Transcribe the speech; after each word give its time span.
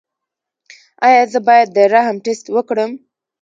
ایا 1.05 1.21
زه 1.33 1.39
باید 1.47 1.67
د 1.75 1.79
رحم 1.93 2.15
ټسټ 2.25 2.45
وکړم؟ 2.55 2.91